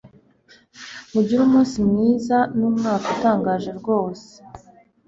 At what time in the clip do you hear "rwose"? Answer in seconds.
3.79-4.29